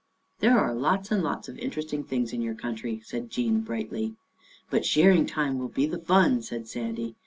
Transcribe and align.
"There 0.39 0.57
are 0.59 0.73
lots 0.73 1.11
and 1.11 1.21
lots 1.21 1.47
of 1.47 1.59
interesting 1.59 2.03
things 2.03 2.33
in 2.33 2.41
your 2.41 2.55
country," 2.55 3.01
said 3.05 3.29
Jean 3.29 3.59
brightly." 3.61 4.15
But 4.71 4.83
shearing 4.83 5.27
time 5.27 5.59
will 5.59 5.69
be 5.69 5.85
the 5.85 5.99
fun," 5.99 6.41
said 6.41 6.67
Sandy. 6.67 7.13